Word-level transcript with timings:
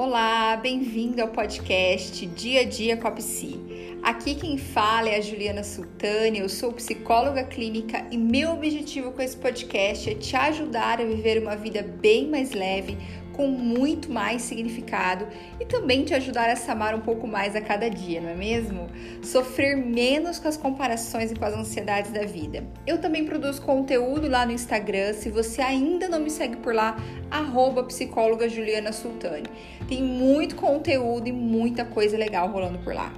Olá, 0.00 0.56
bem-vindo 0.56 1.20
ao 1.20 1.26
podcast 1.26 2.24
Dia 2.24 2.60
a 2.60 2.64
Dia 2.64 2.96
com 2.96 3.08
a 3.08 3.10
Psi. 3.10 3.58
Aqui 4.00 4.36
quem 4.36 4.56
fala 4.56 5.08
é 5.08 5.16
a 5.16 5.20
Juliana 5.20 5.64
Sultani, 5.64 6.38
eu 6.38 6.48
sou 6.48 6.72
psicóloga 6.72 7.42
clínica 7.42 8.06
e 8.08 8.16
meu 8.16 8.52
objetivo 8.52 9.10
com 9.10 9.20
esse 9.20 9.36
podcast 9.36 10.08
é 10.08 10.14
te 10.14 10.36
ajudar 10.36 11.00
a 11.00 11.04
viver 11.04 11.42
uma 11.42 11.56
vida 11.56 11.82
bem 11.82 12.28
mais 12.28 12.52
leve, 12.52 12.96
com 13.38 13.46
muito 13.46 14.10
mais 14.10 14.42
significado 14.42 15.28
e 15.60 15.64
também 15.64 16.04
te 16.04 16.12
ajudar 16.12 16.50
a 16.50 16.56
se 16.56 16.68
amar 16.72 16.92
um 16.92 17.00
pouco 17.00 17.24
mais 17.24 17.54
a 17.54 17.60
cada 17.60 17.88
dia, 17.88 18.20
não 18.20 18.30
é 18.30 18.34
mesmo? 18.34 18.88
Sofrer 19.22 19.76
menos 19.76 20.40
com 20.40 20.48
as 20.48 20.56
comparações 20.56 21.30
e 21.30 21.36
com 21.36 21.44
as 21.44 21.54
ansiedades 21.54 22.10
da 22.10 22.24
vida. 22.24 22.66
Eu 22.84 23.00
também 23.00 23.24
produzo 23.24 23.62
conteúdo 23.62 24.28
lá 24.28 24.44
no 24.44 24.50
Instagram, 24.50 25.12
se 25.12 25.30
você 25.30 25.62
ainda 25.62 26.08
não 26.08 26.18
me 26.18 26.30
segue 26.30 26.56
por 26.56 26.74
lá, 26.74 26.96
arroba 27.30 27.84
psicóloga 27.84 28.48
Juliana 28.48 28.90
Sultani. 28.90 29.46
Tem 29.88 30.02
muito 30.02 30.56
conteúdo 30.56 31.28
e 31.28 31.32
muita 31.32 31.84
coisa 31.84 32.18
legal 32.18 32.48
rolando 32.48 32.80
por 32.80 32.92
lá. 32.92 33.12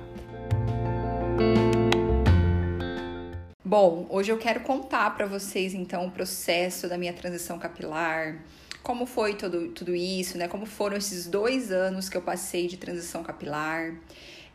Bom, 3.64 4.04
hoje 4.10 4.30
eu 4.30 4.36
quero 4.36 4.60
contar 4.60 5.16
para 5.16 5.24
vocês 5.24 5.72
então 5.72 6.04
o 6.04 6.10
processo 6.10 6.86
da 6.88 6.98
minha 6.98 7.14
transição 7.14 7.58
capilar, 7.58 8.36
como 8.82 9.06
foi 9.06 9.34
tudo, 9.34 9.68
tudo 9.68 9.94
isso, 9.94 10.38
né? 10.38 10.48
Como 10.48 10.66
foram 10.66 10.96
esses 10.96 11.26
dois 11.26 11.70
anos 11.70 12.08
que 12.08 12.16
eu 12.16 12.22
passei 12.22 12.66
de 12.66 12.76
transição 12.76 13.22
capilar. 13.22 13.94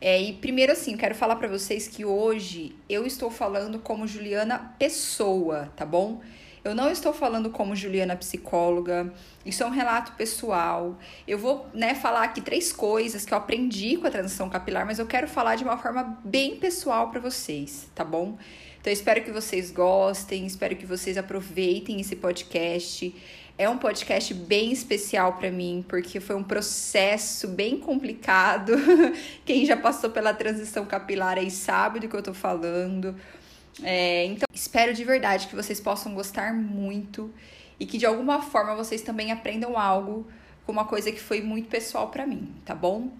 É, 0.00 0.20
e 0.20 0.34
primeiro 0.34 0.72
assim, 0.72 0.96
quero 0.96 1.14
falar 1.14 1.36
para 1.36 1.48
vocês 1.48 1.88
que 1.88 2.04
hoje 2.04 2.74
eu 2.88 3.06
estou 3.06 3.30
falando 3.30 3.78
como 3.78 4.06
Juliana 4.06 4.74
pessoa, 4.78 5.72
tá 5.74 5.86
bom? 5.86 6.20
Eu 6.62 6.74
não 6.74 6.90
estou 6.90 7.12
falando 7.12 7.48
como 7.48 7.76
Juliana 7.76 8.16
psicóloga, 8.16 9.12
isso 9.44 9.62
é 9.62 9.66
um 9.66 9.70
relato 9.70 10.12
pessoal. 10.14 10.98
Eu 11.26 11.38
vou 11.38 11.64
né, 11.72 11.94
falar 11.94 12.24
aqui 12.24 12.40
três 12.40 12.72
coisas 12.72 13.24
que 13.24 13.32
eu 13.32 13.38
aprendi 13.38 13.96
com 13.96 14.06
a 14.08 14.10
transição 14.10 14.50
capilar, 14.50 14.84
mas 14.84 14.98
eu 14.98 15.06
quero 15.06 15.28
falar 15.28 15.54
de 15.54 15.62
uma 15.62 15.78
forma 15.78 16.18
bem 16.24 16.56
pessoal 16.56 17.08
para 17.08 17.20
vocês, 17.20 17.88
tá 17.94 18.04
bom? 18.04 18.36
Então, 18.80 18.92
espero 18.92 19.22
que 19.22 19.30
vocês 19.30 19.70
gostem, 19.70 20.44
espero 20.44 20.74
que 20.74 20.86
vocês 20.86 21.16
aproveitem 21.16 22.00
esse 22.00 22.16
podcast. 22.16 23.14
É 23.58 23.66
um 23.70 23.78
podcast 23.78 24.34
bem 24.34 24.70
especial 24.70 25.32
para 25.34 25.50
mim, 25.50 25.82
porque 25.88 26.20
foi 26.20 26.36
um 26.36 26.42
processo 26.42 27.48
bem 27.48 27.80
complicado. 27.80 28.72
Quem 29.46 29.64
já 29.64 29.74
passou 29.74 30.10
pela 30.10 30.34
transição 30.34 30.84
capilar 30.84 31.38
aí 31.38 31.50
sabe 31.50 32.00
do 32.00 32.06
que 32.06 32.14
eu 32.14 32.22
tô 32.22 32.34
falando. 32.34 33.16
É, 33.82 34.26
então, 34.26 34.46
espero 34.52 34.92
de 34.92 35.02
verdade 35.04 35.46
que 35.46 35.56
vocês 35.56 35.80
possam 35.80 36.14
gostar 36.14 36.52
muito 36.52 37.32
e 37.80 37.86
que 37.86 37.96
de 37.96 38.04
alguma 38.04 38.42
forma 38.42 38.74
vocês 38.74 39.00
também 39.00 39.32
aprendam 39.32 39.78
algo 39.78 40.26
com 40.66 40.72
uma 40.72 40.84
coisa 40.84 41.10
que 41.10 41.20
foi 41.20 41.40
muito 41.40 41.68
pessoal 41.70 42.08
para 42.08 42.26
mim, 42.26 42.54
tá 42.62 42.74
bom? 42.74 43.10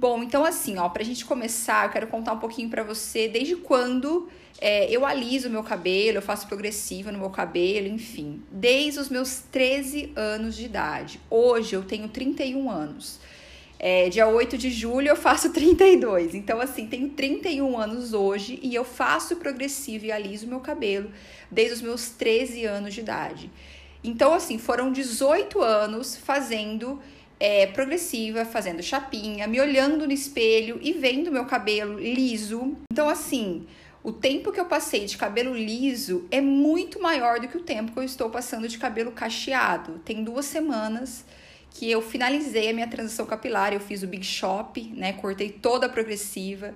Bom, 0.00 0.22
então 0.22 0.46
assim, 0.46 0.78
ó, 0.78 0.88
pra 0.88 1.04
gente 1.04 1.26
começar, 1.26 1.84
eu 1.84 1.90
quero 1.90 2.06
contar 2.06 2.32
um 2.32 2.38
pouquinho 2.38 2.70
para 2.70 2.82
você 2.82 3.28
desde 3.28 3.54
quando 3.54 4.30
é, 4.58 4.90
eu 4.90 5.04
aliso 5.04 5.48
o 5.48 5.50
meu 5.50 5.62
cabelo, 5.62 6.16
eu 6.16 6.22
faço 6.22 6.46
progressiva 6.46 7.12
no 7.12 7.18
meu 7.18 7.28
cabelo, 7.28 7.86
enfim. 7.86 8.42
Desde 8.50 8.98
os 8.98 9.10
meus 9.10 9.42
13 9.52 10.10
anos 10.16 10.56
de 10.56 10.64
idade. 10.64 11.20
Hoje 11.28 11.76
eu 11.76 11.82
tenho 11.82 12.08
31 12.08 12.70
anos. 12.70 13.20
É, 13.78 14.08
dia 14.08 14.26
8 14.26 14.56
de 14.56 14.70
julho 14.70 15.08
eu 15.08 15.16
faço 15.16 15.52
32. 15.52 16.34
Então, 16.34 16.62
assim, 16.62 16.86
tenho 16.86 17.10
31 17.10 17.76
anos 17.76 18.14
hoje 18.14 18.58
e 18.62 18.74
eu 18.74 18.86
faço 18.86 19.36
progressiva 19.36 20.06
e 20.06 20.12
aliso 20.12 20.46
meu 20.46 20.60
cabelo 20.60 21.10
desde 21.50 21.74
os 21.74 21.82
meus 21.82 22.08
13 22.08 22.64
anos 22.64 22.94
de 22.94 23.00
idade. 23.00 23.50
Então, 24.02 24.32
assim, 24.32 24.56
foram 24.56 24.90
18 24.90 25.60
anos 25.60 26.16
fazendo 26.16 26.98
é, 27.40 27.66
progressiva, 27.66 28.44
fazendo 28.44 28.82
chapinha, 28.82 29.48
me 29.48 29.58
olhando 29.58 30.06
no 30.06 30.12
espelho 30.12 30.78
e 30.82 30.92
vendo 30.92 31.32
meu 31.32 31.46
cabelo 31.46 31.98
liso. 31.98 32.76
Então, 32.92 33.08
assim, 33.08 33.66
o 34.04 34.12
tempo 34.12 34.52
que 34.52 34.60
eu 34.60 34.66
passei 34.66 35.06
de 35.06 35.16
cabelo 35.16 35.54
liso 35.54 36.28
é 36.30 36.40
muito 36.40 37.00
maior 37.00 37.40
do 37.40 37.48
que 37.48 37.56
o 37.56 37.62
tempo 37.62 37.92
que 37.92 37.98
eu 37.98 38.04
estou 38.04 38.28
passando 38.28 38.68
de 38.68 38.78
cabelo 38.78 39.10
cacheado. 39.10 39.98
Tem 40.04 40.22
duas 40.22 40.44
semanas 40.44 41.24
que 41.70 41.90
eu 41.90 42.02
finalizei 42.02 42.68
a 42.68 42.74
minha 42.74 42.88
transição 42.88 43.24
capilar, 43.24 43.72
eu 43.72 43.80
fiz 43.80 44.02
o 44.02 44.06
Big 44.06 44.24
Shop, 44.24 44.82
né? 44.94 45.14
Cortei 45.14 45.48
toda 45.48 45.86
a 45.86 45.88
progressiva. 45.88 46.74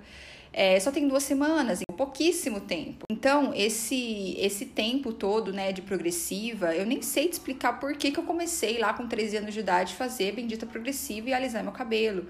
É, 0.57 0.79
só 0.79 0.93
tem 0.93 1.09
duas 1.09 1.25
semanas, 1.25 1.81
pouquíssimo 1.97 2.61
tempo. 2.61 3.05
Então, 3.11 3.53
esse 3.55 4.37
esse 4.39 4.67
tempo 4.67 5.13
todo, 5.13 5.53
né, 5.53 5.73
de 5.73 5.83
progressiva, 5.83 6.75
eu 6.75 6.87
nem 6.87 7.03
sei 7.03 7.27
te 7.27 7.33
explicar 7.33 7.81
por 7.81 7.97
que, 7.97 8.13
que 8.13 8.21
eu 8.21 8.25
comecei 8.25 8.79
lá 8.79 8.95
com 8.95 9.09
13 9.09 9.39
anos 9.39 9.53
de 9.53 9.61
idade 9.61 9.95
fazer 9.95 10.33
bendita 10.33 10.65
progressiva 10.65 11.29
e 11.29 11.35
alisar 11.35 11.65
meu 11.65 11.73
cabelo. 11.73 12.27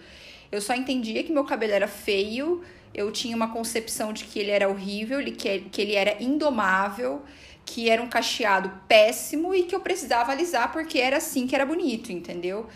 Eu 0.50 0.60
só 0.62 0.74
entendia 0.74 1.22
que 1.22 1.32
meu 1.32 1.44
cabelo 1.44 1.72
era 1.74 1.86
feio 1.86 2.62
eu 2.94 3.10
tinha 3.10 3.34
uma 3.34 3.50
concepção 3.50 4.12
de 4.12 4.24
que 4.24 4.38
ele 4.38 4.52
era 4.52 4.68
horrível, 4.68 5.18
que 5.34 5.82
ele 5.82 5.94
era 5.94 6.22
indomável, 6.22 7.22
que 7.66 7.90
era 7.90 8.00
um 8.00 8.08
cacheado 8.08 8.70
péssimo 8.86 9.52
e 9.52 9.64
que 9.64 9.74
eu 9.74 9.80
precisava 9.80 10.30
alisar 10.30 10.72
porque 10.72 10.98
era 10.98 11.16
assim 11.16 11.46
que 11.46 11.56
era 11.56 11.66
bonito, 11.66 12.12
entendeu? 12.12 12.68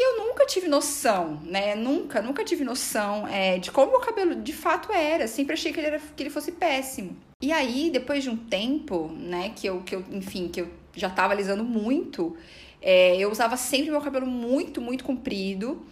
E 0.00 0.04
eu 0.04 0.24
nunca 0.24 0.46
tive 0.46 0.68
noção, 0.68 1.40
né? 1.42 1.74
Nunca, 1.74 2.22
nunca 2.22 2.44
tive 2.44 2.62
noção 2.62 3.26
é, 3.26 3.58
de 3.58 3.72
como 3.72 3.96
o 3.96 4.00
cabelo 4.00 4.36
de 4.36 4.52
fato 4.52 4.92
era. 4.92 5.26
Sempre 5.26 5.54
achei 5.54 5.72
que 5.72 5.80
ele, 5.80 5.88
era, 5.88 5.98
que 5.98 6.22
ele 6.22 6.30
fosse 6.30 6.52
péssimo. 6.52 7.16
E 7.42 7.50
aí, 7.50 7.90
depois 7.90 8.22
de 8.22 8.30
um 8.30 8.36
tempo, 8.36 9.08
né, 9.08 9.52
que 9.56 9.66
eu, 9.66 9.82
que 9.82 9.96
eu 9.96 10.04
enfim, 10.12 10.46
que 10.46 10.60
eu 10.60 10.70
já 10.94 11.10
tava 11.10 11.32
alisando 11.32 11.64
muito, 11.64 12.36
é, 12.80 13.16
eu 13.16 13.28
usava 13.28 13.56
sempre 13.56 13.90
meu 13.90 14.00
cabelo 14.00 14.24
muito, 14.24 14.80
muito 14.80 15.02
comprido. 15.02 15.84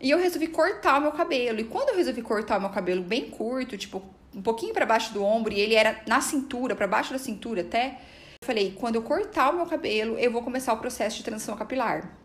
E 0.00 0.10
eu 0.10 0.18
resolvi 0.18 0.48
cortar 0.48 0.98
o 0.98 1.02
meu 1.02 1.12
cabelo. 1.12 1.60
E 1.60 1.64
quando 1.64 1.90
eu 1.90 1.96
resolvi 1.96 2.22
cortar 2.22 2.58
o 2.58 2.60
meu 2.60 2.70
cabelo 2.70 3.02
bem 3.02 3.30
curto, 3.30 3.78
tipo, 3.78 4.02
um 4.34 4.42
pouquinho 4.42 4.74
para 4.74 4.84
baixo 4.84 5.14
do 5.14 5.22
ombro, 5.22 5.52
e 5.52 5.60
ele 5.60 5.76
era 5.76 6.02
na 6.08 6.20
cintura, 6.20 6.74
para 6.74 6.88
baixo 6.88 7.12
da 7.12 7.20
cintura 7.20 7.60
até, 7.60 8.00
eu 8.42 8.46
falei, 8.46 8.74
quando 8.76 8.96
eu 8.96 9.02
cortar 9.02 9.50
o 9.50 9.56
meu 9.58 9.66
cabelo, 9.66 10.18
eu 10.18 10.32
vou 10.32 10.42
começar 10.42 10.72
o 10.72 10.78
processo 10.78 11.18
de 11.18 11.22
transição 11.22 11.54
capilar. 11.54 12.23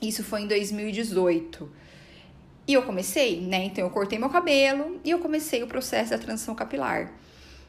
Isso 0.00 0.24
foi 0.24 0.42
em 0.42 0.46
2018. 0.46 1.70
E 2.66 2.74
eu 2.74 2.82
comecei, 2.82 3.40
né? 3.40 3.64
Então 3.64 3.84
eu 3.84 3.90
cortei 3.90 4.18
meu 4.18 4.30
cabelo 4.30 5.00
e 5.04 5.10
eu 5.10 5.18
comecei 5.18 5.62
o 5.62 5.66
processo 5.66 6.10
da 6.10 6.18
transição 6.18 6.54
capilar. 6.54 7.12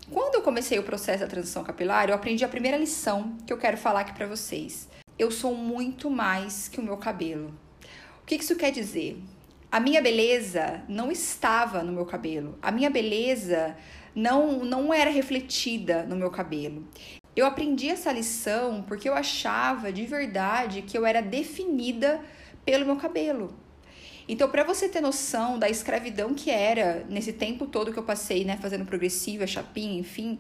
Quando 0.10 0.36
eu 0.36 0.42
comecei 0.42 0.78
o 0.78 0.84
processo 0.84 1.20
da 1.20 1.28
transição 1.28 1.64
capilar, 1.64 2.10
eu 2.10 2.16
aprendi 2.16 2.44
a 2.44 2.50
primeira 2.50 2.78
lição 2.78 3.38
que 3.46 3.52
eu 3.52 3.58
quero 3.58 3.78
falar 3.78 4.02
aqui 4.02 4.14
para 4.14 4.28
vocês. 4.28 4.90
Eu 5.18 5.32
sou 5.32 5.56
muito 5.56 6.10
mais 6.10 6.68
que 6.68 6.80
o 6.80 6.84
meu 6.84 6.98
cabelo. 6.98 7.54
O 8.22 8.26
que 8.26 8.36
isso 8.36 8.56
quer 8.56 8.72
dizer? 8.72 9.22
a 9.72 9.80
minha 9.80 10.02
beleza 10.02 10.84
não 10.90 11.10
estava 11.10 11.82
no 11.82 11.94
meu 11.94 12.06
cabelo. 12.06 12.60
A 12.62 12.72
minha 12.72 12.90
beleza 12.90 13.78
não, 14.14 14.66
não 14.66 14.94
era 14.94 15.10
refletida 15.10 16.04
no 16.04 16.16
meu 16.16 16.30
cabelo. 16.30 16.86
Eu 17.36 17.46
aprendi 17.46 17.90
essa 17.90 18.12
lição 18.12 18.84
porque 18.88 19.08
eu 19.08 19.14
achava 19.14 19.92
de 19.92 20.06
verdade 20.06 20.82
que 20.82 20.98
eu 20.98 21.06
era 21.06 21.22
definida 21.22 22.20
pelo 22.66 22.86
meu 22.86 22.98
cabelo. 22.98 23.54
Então, 24.28 24.50
para 24.50 24.64
você 24.64 24.88
ter 24.88 25.02
noção 25.02 25.58
da 25.58 25.70
escravidão 25.70 26.34
que 26.34 26.50
era 26.50 27.06
nesse 27.10 27.34
tempo 27.34 27.66
todo 27.66 27.92
que 27.92 28.00
eu 28.00 28.04
passei, 28.04 28.46
né, 28.46 28.58
fazendo 28.62 28.86
progressiva, 28.86 29.48
chapinha, 29.48 30.00
enfim, 30.00 30.40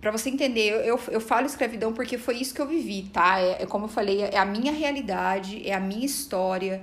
para 0.00 0.10
você 0.10 0.28
entender, 0.28 0.86
eu, 0.86 1.00
eu, 1.08 1.20
falo 1.20 1.46
escravidão 1.46 1.92
porque 1.92 2.18
foi 2.18 2.36
isso 2.36 2.54
que 2.54 2.60
eu 2.60 2.66
vivi, 2.66 3.10
tá? 3.12 3.40
É, 3.40 3.62
é 3.62 3.66
como 3.66 3.86
eu 3.86 3.88
falei, 3.88 4.22
é 4.22 4.38
a 4.38 4.44
minha 4.44 4.72
realidade, 4.72 5.66
é 5.68 5.74
a 5.74 5.80
minha 5.80 6.06
história 6.06 6.82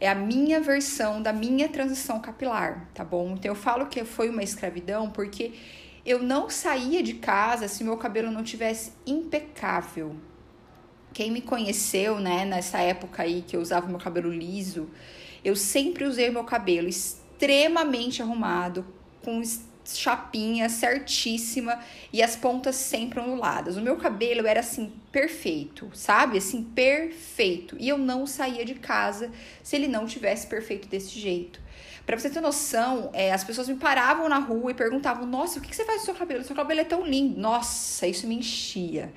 é 0.00 0.08
a 0.08 0.14
minha 0.14 0.60
versão 0.60 1.22
da 1.22 1.32
minha 1.32 1.68
transição 1.68 2.20
capilar, 2.20 2.88
tá 2.92 3.04
bom? 3.04 3.32
Então 3.32 3.50
eu 3.50 3.54
falo 3.54 3.86
que 3.86 4.04
foi 4.04 4.28
uma 4.28 4.42
escravidão 4.42 5.10
porque 5.10 5.52
eu 6.06 6.22
não 6.22 6.48
saía 6.48 7.02
de 7.02 7.14
casa 7.14 7.66
se 7.66 7.82
meu 7.82 7.96
cabelo 7.96 8.30
não 8.30 8.44
tivesse 8.44 8.92
impecável. 9.04 10.14
Quem 11.12 11.32
me 11.32 11.40
conheceu, 11.40 12.20
né, 12.20 12.44
nessa 12.44 12.78
época 12.78 13.24
aí 13.24 13.42
que 13.42 13.56
eu 13.56 13.60
usava 13.60 13.88
meu 13.88 13.98
cabelo 13.98 14.30
liso, 14.30 14.88
eu 15.44 15.56
sempre 15.56 16.04
usei 16.04 16.30
meu 16.30 16.44
cabelo 16.44 16.88
extremamente 16.88 18.22
arrumado, 18.22 18.86
com 19.24 19.42
chapinha 19.94 20.68
certíssima 20.68 21.78
e 22.12 22.22
as 22.22 22.36
pontas 22.36 22.76
sempre 22.76 23.20
onduladas. 23.20 23.76
O 23.76 23.80
meu 23.80 23.96
cabelo 23.96 24.46
era 24.46 24.60
assim 24.60 24.92
perfeito, 25.12 25.90
sabe? 25.94 26.38
Assim 26.38 26.62
perfeito. 26.62 27.76
E 27.78 27.88
eu 27.88 27.98
não 27.98 28.26
saía 28.26 28.64
de 28.64 28.74
casa 28.74 29.30
se 29.62 29.76
ele 29.76 29.88
não 29.88 30.06
tivesse 30.06 30.46
perfeito 30.46 30.88
desse 30.88 31.18
jeito. 31.18 31.60
Para 32.06 32.16
você 32.16 32.30
ter 32.30 32.40
noção, 32.40 33.10
é, 33.12 33.32
as 33.32 33.42
pessoas 33.42 33.68
me 33.68 33.74
paravam 33.74 34.28
na 34.28 34.38
rua 34.38 34.70
e 34.70 34.74
perguntavam: 34.74 35.26
Nossa, 35.26 35.58
o 35.58 35.62
que 35.62 35.74
você 35.74 35.84
faz 35.84 36.00
com 36.00 36.06
seu 36.06 36.14
cabelo? 36.14 36.44
Seu 36.44 36.54
cabelo 36.54 36.80
é 36.80 36.84
tão 36.84 37.04
lindo. 37.04 37.38
Nossa, 37.40 38.06
isso 38.06 38.28
me 38.28 38.36
enchia. 38.36 39.12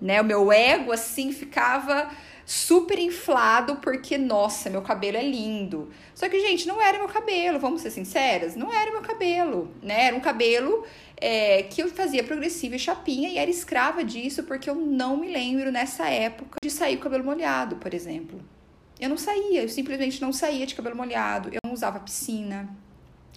Né? 0.00 0.20
O 0.20 0.24
meu 0.24 0.52
ego 0.52 0.92
assim 0.92 1.32
ficava 1.32 2.10
super 2.46 2.98
inflado 2.98 3.76
porque, 3.76 4.18
nossa, 4.18 4.68
meu 4.68 4.82
cabelo 4.82 5.16
é 5.16 5.22
lindo. 5.22 5.90
Só 6.14 6.28
que, 6.28 6.38
gente, 6.40 6.66
não 6.66 6.80
era 6.80 6.98
meu 6.98 7.08
cabelo, 7.08 7.58
vamos 7.58 7.80
ser 7.80 7.90
sinceras, 7.90 8.54
não 8.54 8.72
era 8.72 8.90
meu 8.90 9.00
cabelo, 9.00 9.70
né? 9.82 10.06
Era 10.06 10.16
um 10.16 10.20
cabelo 10.20 10.84
é, 11.16 11.62
que 11.62 11.82
eu 11.82 11.88
fazia 11.88 12.22
progressiva 12.22 12.76
e 12.76 12.78
chapinha 12.78 13.28
e 13.28 13.38
era 13.38 13.50
escrava 13.50 14.04
disso 14.04 14.42
porque 14.44 14.68
eu 14.68 14.74
não 14.74 15.16
me 15.16 15.32
lembro 15.32 15.72
nessa 15.72 16.08
época 16.08 16.58
de 16.62 16.70
sair 16.70 16.96
com 16.96 17.02
o 17.02 17.04
cabelo 17.04 17.24
molhado, 17.24 17.76
por 17.76 17.94
exemplo. 17.94 18.40
Eu 19.00 19.08
não 19.08 19.16
saía, 19.16 19.62
eu 19.62 19.68
simplesmente 19.68 20.20
não 20.20 20.32
saía 20.32 20.66
de 20.66 20.74
cabelo 20.74 20.96
molhado, 20.96 21.48
eu 21.48 21.58
não 21.64 21.72
usava 21.72 21.98
piscina, 21.98 22.68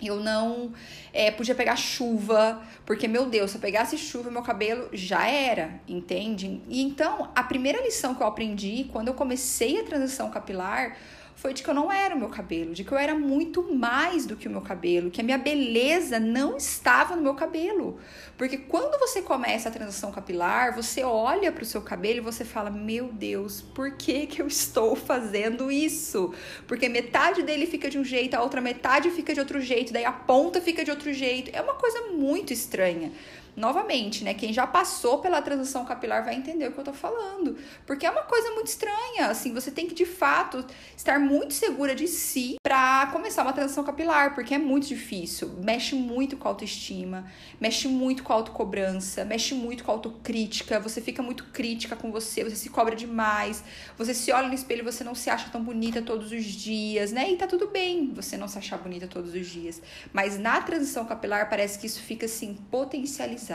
eu 0.01 0.17
não 0.17 0.71
é, 1.11 1.31
podia 1.31 1.55
pegar 1.55 1.75
chuva, 1.75 2.61
porque, 2.85 3.07
meu 3.07 3.25
Deus, 3.25 3.51
se 3.51 3.57
eu 3.57 3.61
pegasse 3.61 3.97
chuva, 3.97 4.29
meu 4.29 4.43
cabelo 4.43 4.89
já 4.93 5.27
era, 5.27 5.81
entende? 5.87 6.61
E 6.67 6.81
então, 6.81 7.31
a 7.35 7.43
primeira 7.43 7.81
lição 7.81 8.13
que 8.13 8.21
eu 8.21 8.27
aprendi 8.27 8.87
quando 8.91 9.07
eu 9.07 9.13
comecei 9.13 9.79
a 9.79 9.83
transição 9.83 10.29
capilar 10.29 10.95
foi 11.37 11.53
de 11.53 11.61
que 11.61 11.69
eu 11.69 11.73
não 11.73 11.91
era 11.91 12.15
o 12.15 12.19
meu 12.19 12.29
cabelo, 12.29 12.73
de 12.73 12.83
que 12.83 12.91
eu 12.91 12.97
era 12.97 13.13
muito 13.13 13.61
mais 13.71 14.25
do 14.25 14.35
que 14.35 14.47
o 14.47 14.51
meu 14.51 14.59
cabelo, 14.59 15.11
que 15.11 15.21
a 15.21 15.23
minha 15.23 15.37
beleza 15.37 16.19
não 16.19 16.57
estava 16.57 17.15
no 17.15 17.21
meu 17.21 17.35
cabelo. 17.35 17.99
Porque 18.35 18.57
quando 18.57 18.99
você 18.99 19.21
começa 19.21 19.69
a 19.69 19.71
transição 19.71 20.11
capilar, 20.11 20.75
você 20.75 21.03
olha 21.03 21.51
para 21.51 21.61
o 21.61 21.65
seu 21.65 21.79
cabelo 21.79 22.17
e 22.17 22.21
você 22.21 22.43
fala: 22.43 22.71
Meu 22.71 23.09
Deus, 23.13 23.61
por 23.61 23.91
que, 23.91 24.25
que 24.25 24.41
eu 24.41 24.47
estou 24.47 24.95
fazendo 24.95 25.71
isso? 25.71 26.33
Porque 26.65 26.89
metade 26.89 27.43
dele 27.43 27.67
fica 27.67 27.87
de 27.87 27.99
um 27.99 28.03
jeito, 28.03 28.33
a 28.33 28.41
outra 28.41 28.59
metade 28.59 29.11
fica 29.11 29.31
de 29.31 29.39
outro 29.39 29.61
jeito, 29.61 29.93
daí 29.93 30.05
a 30.05 30.11
ponta 30.11 30.59
fica 30.59 30.83
de 30.83 30.89
outro 30.89 31.13
jeito. 31.13 31.51
É 31.53 31.61
uma 31.61 31.75
coisa 31.75 32.13
muito 32.13 32.51
estranha 32.51 33.11
novamente, 33.57 34.23
né? 34.23 34.35
Quem 34.35 34.53
já 34.53 34.67
passou 34.67 35.17
pela 35.17 35.41
transição 35.41 35.83
capilar 35.83 36.23
vai 36.23 36.35
entender 36.35 36.67
o 36.67 36.71
que 36.71 36.77
eu 36.77 36.83
tô 36.83 36.93
falando. 36.93 37.57
Porque 37.87 38.05
é 38.05 38.11
uma 38.11 38.21
coisa 38.21 38.51
muito 38.51 38.67
estranha, 38.67 39.25
assim, 39.31 39.51
você 39.51 39.71
tem 39.71 39.87
que 39.87 39.95
de 39.95 40.05
fato 40.05 40.63
estar 40.95 41.19
muito 41.19 41.55
segura 41.55 41.95
de 41.95 42.07
si 42.07 42.57
para 42.61 43.07
começar 43.07 43.41
uma 43.41 43.53
transição 43.53 43.83
capilar, 43.83 44.35
porque 44.35 44.53
é 44.53 44.59
muito 44.59 44.87
difícil. 44.87 45.49
Mexe 45.63 45.95
muito 45.95 46.37
com 46.37 46.47
a 46.47 46.51
autoestima, 46.51 47.25
mexe 47.59 47.87
muito 47.87 48.21
com 48.21 48.31
a 48.31 48.35
autocobrança, 48.35 49.25
mexe 49.25 49.55
muito 49.55 49.83
com 49.83 49.89
a 49.89 49.95
autocrítica, 49.95 50.79
você 50.79 51.01
fica 51.01 51.23
muito 51.23 51.45
crítica 51.45 51.95
com 51.95 52.11
você, 52.11 52.43
você 52.43 52.55
se 52.55 52.69
cobra 52.69 52.95
demais, 52.95 53.63
você 53.97 54.13
se 54.13 54.31
olha 54.31 54.47
no 54.47 54.53
espelho 54.53 54.81
e 54.81 54.85
você 54.85 55.03
não 55.03 55.15
se 55.15 55.31
acha 55.31 55.49
tão 55.49 55.63
bonita 55.63 55.99
todos 56.03 56.31
os 56.31 56.45
dias, 56.45 57.11
né? 57.11 57.31
E 57.31 57.35
tá 57.35 57.47
tudo 57.47 57.67
bem 57.69 58.13
você 58.13 58.37
não 58.37 58.47
se 58.47 58.59
achar 58.59 58.77
bonita 58.77 59.07
todos 59.07 59.33
os 59.33 59.47
dias. 59.47 59.81
Mas 60.13 60.37
na 60.37 60.61
transição 60.61 61.05
capilar 61.05 61.49
parece 61.49 61.79
que 61.79 61.87
isso 61.87 62.03
fica 62.03 62.27
assim 62.27 62.53
potencializado 62.69 63.46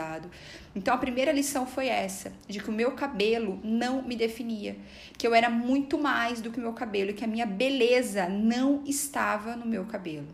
então 0.75 0.93
a 0.93 0.97
primeira 0.97 1.31
lição 1.31 1.65
foi 1.65 1.87
essa, 1.87 2.31
de 2.47 2.59
que 2.59 2.69
o 2.69 2.73
meu 2.73 2.91
cabelo 2.91 3.59
não 3.63 4.01
me 4.01 4.15
definia, 4.15 4.75
que 5.17 5.27
eu 5.27 5.35
era 5.35 5.49
muito 5.49 5.97
mais 5.97 6.41
do 6.41 6.51
que 6.51 6.59
o 6.59 6.61
meu 6.61 6.73
cabelo 6.73 7.11
e 7.11 7.13
que 7.13 7.23
a 7.23 7.27
minha 7.27 7.45
beleza 7.45 8.27
não 8.27 8.83
estava 8.85 9.55
no 9.55 9.65
meu 9.65 9.85
cabelo. 9.85 10.27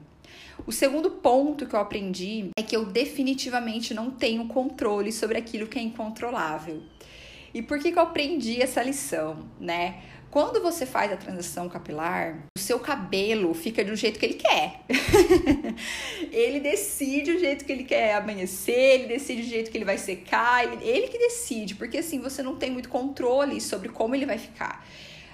O 0.68 0.72
segundo 0.72 1.12
ponto 1.12 1.66
que 1.66 1.74
eu 1.74 1.80
aprendi 1.80 2.50
é 2.58 2.62
que 2.62 2.76
eu 2.76 2.86
definitivamente 2.86 3.94
não 3.94 4.12
tenho 4.12 4.48
controle 4.48 5.12
sobre 5.12 5.38
aquilo 5.38 5.68
que 5.68 5.80
é 5.80 5.82
incontrolável. 5.82 6.82
E 7.54 7.62
por 7.62 7.80
que, 7.80 7.92
que 7.92 7.98
eu 7.98 8.04
aprendi 8.04 8.62
essa 8.62 8.84
lição, 8.84 9.46
né? 9.60 10.02
Quando 10.32 10.62
você 10.62 10.86
faz 10.86 11.12
a 11.12 11.18
transição 11.18 11.68
capilar, 11.68 12.46
o 12.56 12.60
seu 12.60 12.80
cabelo 12.80 13.52
fica 13.56 13.84
do 13.84 13.96
jeito 13.96 14.20
que 14.20 14.26
ele 14.28 14.36
quer. 14.36 14.82
ele 16.32 16.60
decide 16.60 17.32
o 17.32 17.40
jeito 17.40 17.66
que 17.66 17.72
ele 17.72 17.84
quer 17.84 18.14
amanhecer, 18.14 19.00
ele 19.02 19.08
decide 19.08 19.42
o 19.42 19.46
jeito 19.46 19.72
que 19.72 19.78
ele 19.78 19.86
vai 19.86 19.98
secar, 19.98 20.64
ele, 20.64 20.88
ele 20.88 21.08
que 21.08 21.18
decide, 21.18 21.74
porque 21.74 21.98
assim 21.98 22.20
você 22.20 22.44
não 22.44 22.56
tem 22.56 22.70
muito 22.70 22.90
controle 22.90 23.60
sobre 23.60 23.90
como 23.90 24.14
ele 24.14 24.28
vai 24.28 24.38
ficar. 24.38 24.86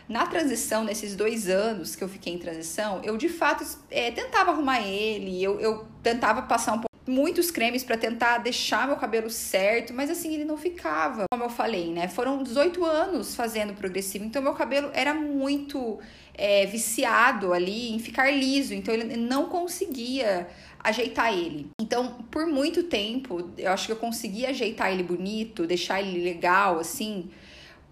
Na 0.07 0.27
transição, 0.27 0.85
nesses 0.85 1.13
dois 1.13 1.49
anos 1.49 1.93
que 1.93 2.03
eu 2.03 2.07
fiquei 2.07 2.33
em 2.33 2.37
transição, 2.37 3.01
eu 3.03 3.17
de 3.17 3.27
fato 3.27 3.65
é, 3.91 4.11
tentava 4.11 4.51
arrumar 4.51 4.79
ele, 4.79 5.43
eu, 5.43 5.59
eu 5.59 5.85
tentava 6.01 6.43
passar 6.43 6.71
um 6.71 6.79
pouco 6.79 6.94
muitos 7.07 7.51
cremes 7.51 7.83
para 7.83 7.97
tentar 7.97 8.39
deixar 8.39 8.87
meu 8.87 8.95
cabelo 8.95 9.29
certo, 9.29 9.93
mas 9.93 10.09
assim 10.09 10.33
ele 10.33 10.45
não 10.45 10.57
ficava. 10.57 11.25
Como 11.31 11.43
eu 11.43 11.49
falei, 11.49 11.91
né? 11.91 12.07
Foram 12.07 12.41
18 12.41 12.83
anos 12.83 13.35
fazendo 13.35 13.73
progressivo, 13.73 14.25
então 14.25 14.41
meu 14.41 14.53
cabelo 14.53 14.89
era 14.93 15.13
muito 15.13 15.99
é, 16.33 16.65
viciado 16.65 17.53
ali 17.53 17.91
em 17.93 17.99
ficar 17.99 18.31
liso, 18.31 18.73
então 18.73 18.93
ele 18.93 19.15
não 19.15 19.45
conseguia 19.45 20.47
ajeitar 20.83 21.33
ele. 21.33 21.67
Então, 21.81 22.23
por 22.29 22.45
muito 22.45 22.83
tempo, 22.83 23.49
eu 23.57 23.71
acho 23.71 23.87
que 23.87 23.91
eu 23.91 23.97
consegui 23.97 24.45
ajeitar 24.45 24.91
ele 24.91 25.03
bonito, 25.03 25.65
deixar 25.65 26.01
ele 26.01 26.23
legal, 26.23 26.79
assim, 26.79 27.29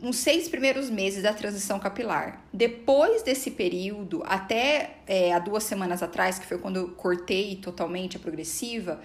uns 0.04 0.18
seis 0.18 0.50
primeiros 0.50 0.90
meses 0.90 1.24
da 1.24 1.34
transição 1.34 1.80
capilar. 1.80 2.44
Depois 2.52 3.24
desse 3.24 3.50
período, 3.50 4.22
até 4.26 4.98
é, 5.08 5.32
há 5.32 5.40
duas 5.40 5.64
semanas 5.64 6.04
atrás, 6.04 6.38
que 6.38 6.46
foi 6.46 6.58
quando 6.58 6.76
eu 6.76 6.90
cortei 6.90 7.56
totalmente 7.56 8.18
a 8.18 8.20
progressiva, 8.20 9.00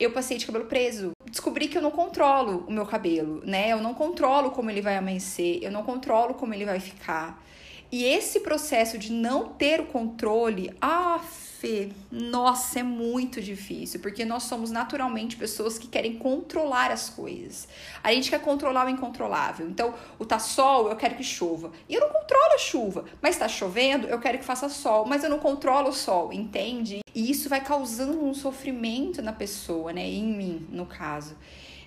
eu 0.00 0.10
passei 0.10 0.38
de 0.38 0.46
cabelo 0.46 0.64
preso. 0.64 1.10
Descobri 1.30 1.68
que 1.68 1.76
eu 1.76 1.82
não 1.82 1.90
controlo 1.90 2.64
o 2.66 2.72
meu 2.72 2.86
cabelo, 2.86 3.42
né? 3.44 3.68
Eu 3.70 3.82
não 3.82 3.92
controlo 3.92 4.50
como 4.50 4.70
ele 4.70 4.80
vai 4.80 4.96
amanhecer, 4.96 5.58
eu 5.60 5.70
não 5.70 5.82
controlo 5.82 6.32
como 6.32 6.54
ele 6.54 6.64
vai 6.64 6.80
ficar. 6.80 7.44
E 7.92 8.04
esse 8.04 8.40
processo 8.40 8.96
de 8.96 9.12
não 9.12 9.48
ter 9.48 9.80
o 9.80 9.86
controle, 9.86 10.74
ah, 10.80 11.20
Fê, 11.60 11.88
nossa, 12.08 12.78
é 12.78 12.82
muito 12.84 13.42
difícil, 13.42 13.98
porque 13.98 14.24
nós 14.24 14.44
somos 14.44 14.70
naturalmente 14.70 15.36
pessoas 15.36 15.76
que 15.76 15.88
querem 15.88 16.16
controlar 16.16 16.92
as 16.92 17.10
coisas. 17.10 17.66
A 18.00 18.12
gente 18.12 18.30
quer 18.30 18.40
controlar 18.40 18.86
o 18.86 18.88
incontrolável. 18.88 19.68
Então, 19.68 19.92
o 20.20 20.24
tá 20.24 20.38
sol, 20.38 20.88
eu 20.88 20.94
quero 20.94 21.16
que 21.16 21.24
chova. 21.24 21.72
E 21.88 21.94
eu 21.94 22.00
não 22.00 22.10
controlo 22.10 22.54
a 22.54 22.58
chuva, 22.58 23.04
mas 23.20 23.36
tá 23.36 23.48
chovendo, 23.48 24.06
eu 24.06 24.20
quero 24.20 24.38
que 24.38 24.44
faça 24.44 24.68
sol, 24.68 25.04
mas 25.04 25.24
eu 25.24 25.30
não 25.30 25.40
controlo 25.40 25.88
o 25.88 25.92
sol, 25.92 26.32
entende? 26.32 27.00
E 27.12 27.28
isso 27.28 27.48
vai 27.48 27.60
causando 27.60 28.24
um 28.24 28.32
sofrimento 28.34 29.20
na 29.20 29.32
pessoa, 29.32 29.92
né? 29.92 30.06
Em 30.06 30.32
mim, 30.32 30.64
no 30.70 30.86
caso. 30.86 31.36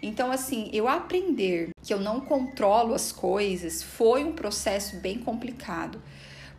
Então, 0.01 0.33
assim, 0.33 0.69
eu 0.73 0.89
aprender 0.89 1.69
que 1.81 1.93
eu 1.93 1.99
não 2.01 2.19
controlo 2.19 2.93
as 2.93 3.13
coisas 3.13 3.81
foi 3.81 4.25
um 4.25 4.33
processo 4.33 4.97
bem 4.97 5.17
complicado, 5.17 6.01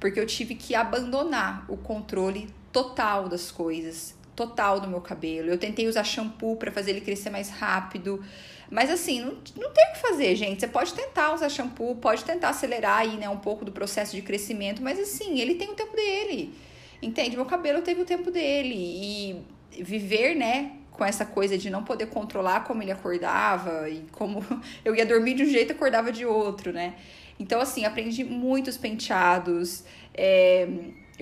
porque 0.00 0.18
eu 0.18 0.26
tive 0.26 0.54
que 0.54 0.74
abandonar 0.74 1.66
o 1.68 1.76
controle 1.76 2.48
total 2.72 3.28
das 3.28 3.50
coisas, 3.50 4.14
total 4.34 4.80
do 4.80 4.88
meu 4.88 5.00
cabelo. 5.00 5.50
Eu 5.50 5.58
tentei 5.58 5.86
usar 5.86 6.04
shampoo 6.04 6.56
para 6.56 6.72
fazer 6.72 6.92
ele 6.92 7.00
crescer 7.00 7.30
mais 7.30 7.50
rápido. 7.50 8.24
Mas 8.70 8.90
assim, 8.90 9.20
não, 9.20 9.36
não 9.56 9.70
tem 9.70 9.90
o 9.90 9.92
que 9.92 9.98
fazer, 10.00 10.34
gente. 10.34 10.60
Você 10.60 10.66
pode 10.66 10.94
tentar 10.94 11.34
usar 11.34 11.48
shampoo, 11.50 11.94
pode 11.96 12.24
tentar 12.24 12.48
acelerar 12.48 12.98
aí, 12.98 13.16
né, 13.18 13.28
um 13.28 13.36
pouco 13.36 13.64
do 13.64 13.70
processo 13.70 14.16
de 14.16 14.22
crescimento, 14.22 14.82
mas 14.82 14.98
assim, 14.98 15.38
ele 15.38 15.56
tem 15.56 15.70
o 15.70 15.74
tempo 15.74 15.94
dele. 15.94 16.54
Entende? 17.02 17.36
Meu 17.36 17.44
cabelo 17.44 17.82
teve 17.82 18.00
o 18.00 18.04
tempo 18.06 18.30
dele. 18.30 18.74
E 18.74 19.82
viver, 19.82 20.34
né, 20.34 20.72
com 20.90 21.04
essa 21.04 21.24
coisa 21.26 21.58
de 21.58 21.68
não 21.68 21.84
poder 21.84 22.06
controlar 22.06 22.64
como 22.64 22.82
ele 22.82 22.92
acordava 22.92 23.88
e 23.88 24.04
como 24.12 24.44
eu 24.84 24.94
ia 24.94 25.04
dormir 25.04 25.34
de 25.34 25.42
um 25.42 25.46
jeito 25.46 25.72
e 25.72 25.74
acordava 25.74 26.10
de 26.10 26.24
outro, 26.24 26.72
né? 26.72 26.94
Então, 27.38 27.60
assim, 27.60 27.84
aprendi 27.84 28.22
muitos 28.24 28.76
penteados. 28.76 29.84
É, 30.14 30.68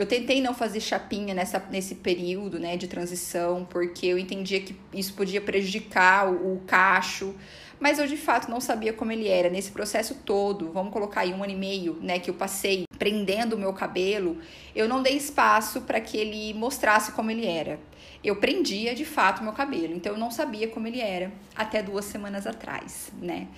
eu 0.01 0.07
tentei 0.07 0.41
não 0.41 0.55
fazer 0.55 0.81
chapinha 0.81 1.35
nessa, 1.35 1.59
nesse 1.71 1.97
período 1.97 2.59
né, 2.59 2.77
de 2.77 2.89
transição, 2.89 3.67
porque 3.69 4.07
eu 4.07 4.19
entendia 4.19 4.61
que 4.61 4.75
isso 4.95 5.13
podia 5.13 5.41
prejudicar 5.41 6.27
o, 6.27 6.55
o 6.55 6.61
cacho, 6.67 7.35
mas 7.79 7.99
eu 7.99 8.07
de 8.07 8.17
fato 8.17 8.51
não 8.51 8.61
sabia 8.61 8.95
como 8.95 9.13
ele 9.13 9.29
era. 9.29 9.51
Nesse 9.51 9.71
processo 9.71 10.15
todo, 10.25 10.73
vamos 10.73 10.91
colocar 10.93 11.21
aí 11.21 11.35
um 11.35 11.43
ano 11.43 11.53
e 11.53 11.57
meio, 11.57 11.99
né, 12.01 12.19
que 12.19 12.31
eu 12.31 12.35
passei 12.35 12.85
prendendo 12.99 13.57
o 13.57 13.59
meu 13.59 13.75
cabelo, 13.75 14.39
eu 14.75 14.89
não 14.89 15.03
dei 15.03 15.17
espaço 15.17 15.83
para 15.83 16.01
que 16.01 16.17
ele 16.17 16.55
mostrasse 16.55 17.13
como 17.13 17.31
ele 17.31 17.47
era. 17.47 17.79
Eu 18.25 18.37
prendia 18.37 18.95
de 18.95 19.05
fato 19.05 19.43
meu 19.43 19.53
cabelo, 19.53 19.95
então 19.95 20.13
eu 20.13 20.19
não 20.19 20.31
sabia 20.31 20.69
como 20.69 20.87
ele 20.87 21.01
era 21.01 21.31
até 21.55 21.83
duas 21.83 22.07
semanas 22.07 22.47
atrás, 22.47 23.13
né? 23.21 23.49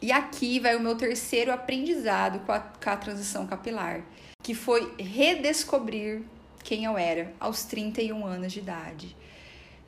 E 0.00 0.12
aqui 0.12 0.60
vai 0.60 0.76
o 0.76 0.80
meu 0.80 0.96
terceiro 0.96 1.52
aprendizado 1.52 2.40
com 2.40 2.52
a, 2.52 2.60
com 2.60 2.90
a 2.90 2.96
transição 2.96 3.46
capilar 3.46 4.04
que 4.46 4.54
foi 4.54 4.94
redescobrir 4.96 6.22
quem 6.62 6.84
eu 6.84 6.96
era 6.96 7.32
aos 7.40 7.64
31 7.64 8.24
anos 8.24 8.52
de 8.52 8.60
idade. 8.60 9.16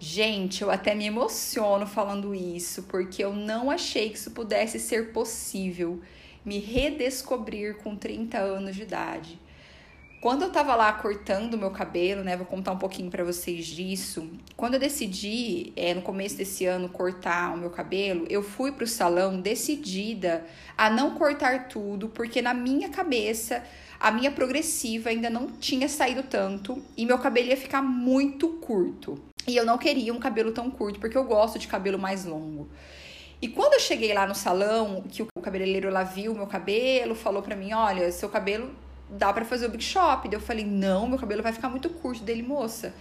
Gente, 0.00 0.62
eu 0.62 0.70
até 0.70 0.96
me 0.96 1.06
emociono 1.06 1.86
falando 1.86 2.34
isso, 2.34 2.82
porque 2.84 3.22
eu 3.22 3.32
não 3.32 3.70
achei 3.70 4.10
que 4.10 4.16
isso 4.16 4.32
pudesse 4.32 4.80
ser 4.80 5.12
possível, 5.12 6.00
me 6.44 6.58
redescobrir 6.58 7.76
com 7.76 7.94
30 7.94 8.36
anos 8.36 8.74
de 8.74 8.82
idade. 8.82 9.38
Quando 10.20 10.42
eu 10.42 10.50
tava 10.50 10.74
lá 10.74 10.92
cortando 10.92 11.56
meu 11.56 11.70
cabelo, 11.70 12.24
né, 12.24 12.36
vou 12.36 12.44
contar 12.44 12.72
um 12.72 12.78
pouquinho 12.78 13.08
para 13.08 13.22
vocês 13.22 13.64
disso. 13.66 14.28
Quando 14.56 14.74
eu 14.74 14.80
decidi, 14.80 15.72
é, 15.76 15.94
no 15.94 16.02
começo 16.02 16.36
desse 16.36 16.66
ano, 16.66 16.88
cortar 16.88 17.54
o 17.54 17.56
meu 17.56 17.70
cabelo, 17.70 18.26
eu 18.28 18.42
fui 18.42 18.72
pro 18.72 18.84
salão 18.84 19.40
decidida 19.40 20.44
a 20.76 20.90
não 20.90 21.14
cortar 21.14 21.68
tudo, 21.68 22.08
porque 22.08 22.42
na 22.42 22.52
minha 22.52 22.88
cabeça 22.88 23.62
a 24.00 24.10
minha 24.10 24.32
progressiva 24.32 25.10
ainda 25.10 25.30
não 25.30 25.52
tinha 25.52 25.88
saído 25.88 26.24
tanto 26.24 26.82
e 26.96 27.06
meu 27.06 27.18
cabelo 27.18 27.48
ia 27.48 27.56
ficar 27.56 27.80
muito 27.80 28.48
curto. 28.54 29.20
E 29.46 29.56
eu 29.56 29.64
não 29.64 29.78
queria 29.78 30.12
um 30.12 30.18
cabelo 30.18 30.50
tão 30.50 30.68
curto, 30.68 30.98
porque 30.98 31.16
eu 31.16 31.24
gosto 31.24 31.60
de 31.60 31.68
cabelo 31.68 31.98
mais 31.98 32.24
longo. 32.24 32.68
E 33.40 33.46
quando 33.46 33.74
eu 33.74 33.80
cheguei 33.80 34.12
lá 34.12 34.26
no 34.26 34.34
salão, 34.34 35.04
que 35.08 35.22
o 35.22 35.40
cabeleireiro 35.40 35.90
lá 35.90 36.02
viu 36.02 36.34
meu 36.34 36.48
cabelo, 36.48 37.14
falou 37.14 37.40
pra 37.40 37.54
mim: 37.54 37.72
Olha, 37.72 38.10
seu 38.10 38.28
cabelo 38.28 38.68
dá 39.10 39.32
para 39.32 39.44
fazer 39.44 39.66
o 39.66 39.70
Big 39.70 39.82
Shop. 39.82 40.28
Daí 40.28 40.36
eu 40.36 40.40
falei: 40.40 40.64
Não, 40.64 41.08
meu 41.08 41.18
cabelo 41.18 41.42
vai 41.42 41.52
ficar 41.52 41.68
muito 41.68 41.88
curto. 41.90 42.22
Dele, 42.22 42.42
moça, 42.42 42.94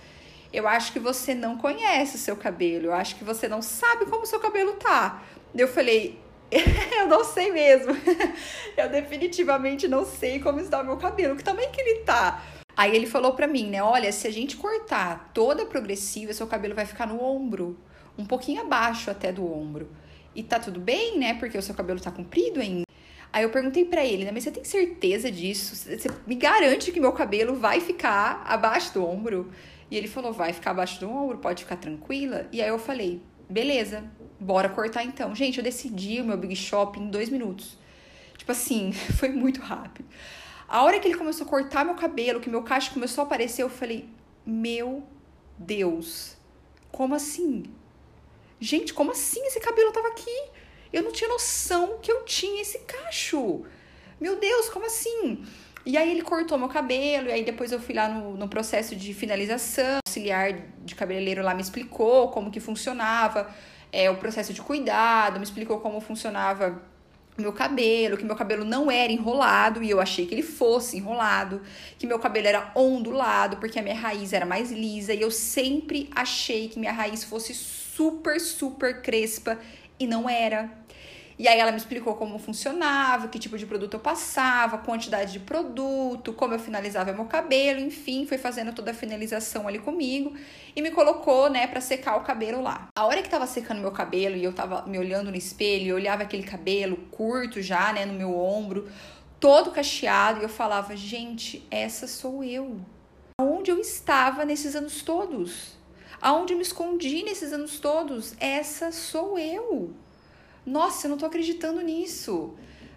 eu 0.52 0.68
acho 0.68 0.92
que 0.94 1.00
você 1.00 1.34
não 1.34 1.58
conhece 1.58 2.16
o 2.16 2.20
seu 2.20 2.36
cabelo, 2.36 2.88
eu 2.88 2.94
acho 2.94 3.16
que 3.16 3.24
você 3.24 3.48
não 3.48 3.62
sabe 3.62 4.06
como 4.06 4.24
o 4.24 4.26
seu 4.26 4.40
cabelo 4.40 4.74
tá. 4.74 5.24
Daí 5.54 5.64
eu 5.64 5.68
falei: 5.68 6.20
eu 6.52 7.08
não 7.08 7.24
sei 7.24 7.52
mesmo. 7.52 7.94
eu 8.78 8.90
definitivamente 8.90 9.88
não 9.88 10.06
sei 10.06 10.40
como 10.40 10.60
está 10.60 10.82
o 10.82 10.86
meu 10.86 10.98
cabelo. 10.98 11.36
Que 11.36 11.44
tamanho 11.44 11.72
que 11.72 11.82
ele 11.82 12.00
tá? 12.00 12.44
Aí 12.76 12.96
ele 12.96 13.08
falou 13.08 13.34
pra 13.34 13.48
mim, 13.48 13.68
né? 13.70 13.82
Olha, 13.82 14.12
se 14.12 14.28
a 14.28 14.32
gente 14.32 14.56
cortar 14.56 15.32
toda 15.34 15.66
progressiva, 15.66 16.32
seu 16.32 16.46
cabelo 16.46 16.76
vai 16.76 16.86
ficar 16.86 17.08
no 17.08 17.22
ombro. 17.24 17.78
Um 18.18 18.26
pouquinho 18.26 18.62
abaixo 18.62 19.10
até 19.10 19.32
do 19.32 19.52
ombro. 19.52 19.90
E 20.36 20.44
tá 20.44 20.60
tudo 20.60 20.80
bem, 20.80 21.18
né? 21.18 21.34
Porque 21.34 21.58
o 21.58 21.62
seu 21.62 21.74
cabelo 21.74 22.00
tá 22.00 22.12
comprido 22.12 22.60
ainda. 22.60 22.87
Aí 23.38 23.44
eu 23.44 23.52
perguntei 23.52 23.86
para 23.86 24.04
ele, 24.04 24.26
né? 24.26 24.32
Mas 24.34 24.46
você 24.46 24.52
tem 24.52 24.64
certeza 24.64 25.30
disso? 25.30 25.76
Você 25.76 26.10
me 26.26 26.34
garante 26.34 26.92
que 26.92 27.00
meu 27.00 27.12
cabelo 27.12 27.54
vai 27.54 27.80
ficar 27.80 28.42
abaixo 28.44 28.96
do 28.96 29.06
ombro? 29.06 29.52
E 29.92 29.96
ele 29.96 30.08
falou, 30.08 30.34
vai 30.34 30.52
ficar 30.52 30.72
abaixo 30.72 31.00
do 31.00 31.08
ombro, 31.08 31.38
pode 31.38 31.64
ficar 31.64 31.76
tranquila. 31.76 32.48
E 32.52 32.64
aí 32.64 32.68
eu 32.68 32.80
falei, 32.80 33.22
beleza, 33.48 34.04
bora 34.40 34.68
cortar 34.70 35.04
então. 35.04 35.36
Gente, 35.36 35.60
eu 35.60 35.64
decidi 35.64 36.20
o 36.20 36.26
meu 36.26 36.36
Big 36.36 36.56
Shop 36.56 37.00
em 37.00 37.12
dois 37.12 37.30
minutos. 37.30 37.78
Tipo 38.36 38.54
assim, 38.54 38.92
foi 39.20 39.30
muito 39.30 39.62
rápido. 39.62 40.10
A 40.68 40.84
hora 40.84 41.00
que 41.00 41.08
ele 41.08 41.16
começou 41.16 41.46
a 41.46 41.50
cortar 41.52 41.86
meu 41.86 41.94
cabelo, 41.94 42.40
que 42.40 42.50
meu 42.50 42.64
cacho 42.64 42.92
começou 42.92 43.22
a 43.22 43.28
aparecer, 43.28 43.62
eu 43.62 43.70
falei, 43.70 44.10
meu 44.44 45.04
Deus, 45.60 46.36
como 46.92 47.14
assim? 47.14 47.66
Gente, 48.60 48.96
como 48.96 49.12
assim 49.12 49.46
esse 49.46 49.60
cabelo 49.60 49.92
tava 49.92 50.08
aqui? 50.08 50.58
Eu 50.92 51.04
não 51.04 51.12
tinha 51.12 51.30
noção 51.30 52.00
que 52.02 52.12
eu 52.12 52.24
tinha 52.24 52.62
esse 52.62 52.80
cacho. 52.80 53.64
Meu 54.20 54.40
Deus, 54.40 54.70
como 54.70 54.86
assim? 54.86 55.46
E 55.86 55.96
aí 55.96 56.12
ele 56.12 56.22
cortou 56.22 56.58
meu 56.58 56.68
cabelo, 56.68 57.30
e 57.30 57.32
aí 57.32 57.46
depois 57.46 57.72
eu 57.72 57.80
fui 57.80 57.96
lá 57.96 58.10
no, 58.10 58.36
no 58.36 58.48
processo 58.48 58.96
de 58.96 59.14
finalização. 59.14 60.00
O 60.06 60.10
auxiliar 60.10 60.54
de 60.84 60.96
cabeleireiro 60.96 61.42
lá 61.44 61.54
me 61.54 61.62
explicou 61.62 62.30
como 62.30 62.52
que 62.52 62.60
funcionava 62.60 63.50
é, 63.92 64.10
o 64.10 64.18
processo 64.18 64.54
de 64.54 64.62
cuidado, 64.62 65.38
me 65.38 65.46
explicou 65.46 65.80
como 65.80 66.02
funcionava 66.02 66.82
meu 67.38 67.54
cabelo, 67.54 68.18
que 68.18 68.26
meu 68.26 68.36
cabelo 68.36 68.66
não 68.66 68.90
era 68.90 69.14
enrolado 69.14 69.84
e 69.84 69.90
eu 69.90 70.02
achei 70.02 70.26
que 70.26 70.34
ele 70.34 70.42
fosse 70.42 70.98
enrolado, 70.98 71.62
que 71.98 72.08
meu 72.08 72.18
cabelo 72.18 72.48
era 72.48 72.72
ondulado 72.76 73.58
porque 73.58 73.78
a 73.78 73.82
minha 73.82 73.96
raiz 73.96 74.34
era 74.34 74.46
mais 74.46 74.72
lisa 74.72 75.14
e 75.14 75.22
eu 75.22 75.30
sempre 75.30 76.10
achei 76.16 76.68
que 76.68 76.80
minha 76.80 76.92
raiz 76.92 77.24
fosse 77.24 77.54
super, 77.54 78.42
super 78.42 79.02
crespa 79.02 79.60
e 80.00 80.08
não 80.08 80.30
era. 80.30 80.70
E 81.40 81.48
aí 81.48 81.60
ela 81.60 81.72
me 81.72 81.78
explicou 81.78 82.16
como 82.16 82.40
funcionava, 82.40 83.28
que 83.28 83.38
tipo 83.38 83.60
de 83.60 83.66
produto 83.68 83.94
eu 83.94 84.00
passava, 84.00 84.80
quantidade 84.80 85.32
de 85.32 85.40
produto, 85.40 86.34
como 86.34 86.56
eu 86.56 86.60
finalizava 86.60 87.14
meu 87.14 87.26
cabelo, 87.26 87.80
enfim, 87.80 88.26
foi 88.26 88.40
fazendo 88.40 88.74
toda 88.74 88.90
a 88.90 88.94
finalização 88.94 89.68
ali 89.68 89.78
comigo 89.78 90.36
e 90.76 90.82
me 90.82 90.90
colocou, 90.90 91.48
né, 91.48 91.68
para 91.68 91.80
secar 91.80 92.18
o 92.18 92.22
cabelo 92.22 92.60
lá. 92.60 92.88
A 92.98 93.06
hora 93.06 93.22
que 93.22 93.30
tava 93.30 93.46
secando 93.46 93.80
meu 93.80 93.92
cabelo 93.92 94.36
e 94.36 94.44
eu 94.44 94.52
tava 94.52 94.88
me 94.88 94.98
olhando 94.98 95.30
no 95.30 95.38
espelho, 95.38 95.90
eu 95.90 95.96
olhava 95.96 96.24
aquele 96.24 96.42
cabelo 96.42 96.98
curto 97.12 97.62
já, 97.62 97.94
né, 97.94 98.04
no 98.04 98.14
meu 98.14 98.36
ombro, 98.36 98.90
todo 99.40 99.70
cacheado, 99.70 100.40
e 100.40 100.44
eu 100.44 100.50
falava, 100.50 100.96
gente, 100.96 101.64
essa 101.70 102.08
sou 102.08 102.44
eu. 102.44 102.82
Aonde 103.40 103.70
eu 103.70 103.78
estava 103.78 104.44
nesses 104.44 104.76
anos 104.76 105.04
todos? 105.04 105.77
Aonde 106.22 106.54
eu 106.54 106.58
me 106.58 106.64
escondi 106.64 107.24
nesses 107.24 107.54
anos 107.54 107.80
todos? 107.80 108.36
Essa 108.40 108.92
sou 108.92 109.38
eu 109.38 109.94
nossa, 110.68 111.08
eu 111.08 111.12
não 111.12 111.18
tô 111.18 111.26
acreditando 111.26 111.80
nisso, 111.80 112.54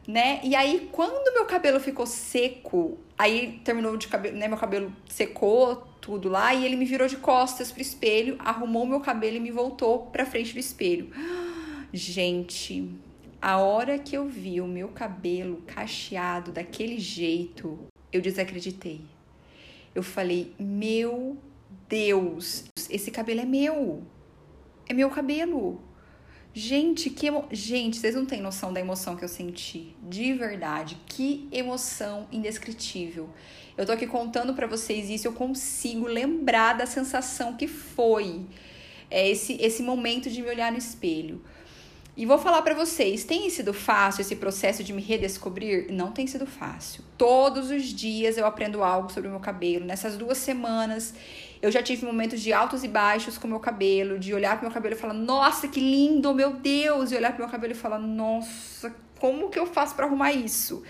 né? 0.07 0.41
E 0.43 0.57
aí, 0.57 0.89
quando 0.91 1.33
meu 1.33 1.45
cabelo 1.45 1.79
ficou 1.79 2.05
seco, 2.05 2.99
aí 3.17 3.61
terminou 3.65 3.97
de 3.97 4.09
cabelo, 4.09 4.37
né? 4.37 4.49
Meu 4.49 4.59
cabelo 4.59 4.93
secou 5.09 5.77
tudo 6.01 6.29
lá 6.29 6.53
e 6.53 6.67
ele 6.67 6.75
me 6.75 6.85
virou 6.85 7.07
de 7.07 7.17
costas 7.17 7.71
pro 7.71 7.81
espelho, 7.81 8.35
arrumou 8.41 8.85
meu 8.85 8.99
cabelo 8.99 9.37
e 9.37 9.41
me 9.41 9.53
voltou 9.53 10.07
pra 10.07 10.27
frente 10.27 10.53
do 10.53 10.59
espelho. 10.59 11.13
Gente, 11.93 12.91
a 13.41 13.59
hora 13.59 14.01
que 14.01 14.17
eu 14.17 14.27
vi 14.27 14.61
o 14.61 14.67
meu 14.67 14.89
cabelo 14.89 15.63
cacheado 15.65 16.51
daquele 16.51 16.99
jeito, 16.99 17.79
eu 18.13 18.21
desacreditei. 18.21 19.01
Eu 19.95 20.03
falei, 20.03 20.53
meu 20.59 21.39
Deus, 21.89 22.65
esse 22.91 23.11
cabelo 23.11 23.41
é 23.41 23.45
meu. 23.45 24.03
É 24.89 24.93
meu 24.93 25.11
cabelo. 25.11 25.81
Gente, 26.53 27.11
que 27.11 27.27
emo... 27.27 27.47
gente, 27.53 27.99
vocês 27.99 28.15
não 28.15 28.27
têm 28.27 28.41
noção 28.41 28.73
da 28.73 28.81
emoção 28.81 29.15
que 29.15 29.25
eu 29.25 29.29
senti, 29.29 29.95
de 30.03 30.33
verdade. 30.33 30.99
Que 31.07 31.49
emoção 31.53 32.27
indescritível. 32.33 33.31
Eu 33.79 33.87
tô 33.87 33.93
aqui 33.93 34.07
contando 34.07 34.53
para 34.53 34.67
vocês 34.67 35.09
isso, 35.09 35.29
eu 35.29 35.33
consigo 35.33 36.07
lembrar 36.07 36.75
da 36.75 36.87
sensação 36.87 37.57
que 37.57 37.69
foi 37.69 38.47
é, 39.09 39.29
esse 39.29 39.55
esse 39.61 39.83
momento 39.83 40.29
de 40.29 40.43
me 40.43 40.49
olhar 40.49 40.73
no 40.73 40.79
espelho. 40.79 41.41
E 42.17 42.27
vou 42.27 42.37
falar 42.37 42.61
para 42.63 42.75
vocês, 42.75 43.25
tem 43.25 43.49
sido 43.49 43.73
fácil 43.73 44.21
esse 44.23 44.37
processo 44.37 44.83
de 44.83 44.93
me 44.93 45.01
redescobrir? 45.01 45.91
Não 45.91 46.11
tem 46.11 46.27
sido 46.27 46.45
fácil. 46.45 47.05
Todos 47.17 47.71
os 47.71 47.85
dias 47.85 48.37
eu 48.37 48.45
aprendo 48.45 48.83
algo 48.83 49.11
sobre 49.11 49.29
o 49.29 49.31
meu 49.31 49.41
cabelo. 49.41 49.87
Nessas 49.87 50.17
duas 50.17 50.37
semanas 50.37 51.15
eu 51.63 51.71
já 51.71 51.83
tive 51.83 52.07
momentos 52.07 52.41
de 52.41 52.53
altos 52.53 52.83
e 52.85 52.89
baixos 52.89 53.37
com 53.37 53.47
meu 53.47 53.61
cabelo, 53.61 54.19
de 54.19 54.33
olhar 54.33 54.57
pro 54.57 54.67
meu 54.67 54.73
cabelo 54.73 54.95
e 54.95 54.99
falar, 54.99 55.15
nossa, 55.15 55.69
que 55.69 55.81
lindo, 55.81 56.35
meu 56.35 56.55
Deus! 56.55 57.13
E 57.13 57.17
olhar 57.17 57.33
pro 57.33 57.43
meu 57.43 57.51
cabelo 57.51 57.73
e 57.73 57.77
falar, 57.77 57.99
nossa, 57.99 58.95
como 59.19 59.51
que 59.51 59.59
eu 59.59 59.67
faço 59.67 59.95
para 59.95 60.07
arrumar 60.07 60.33
isso? 60.33 60.83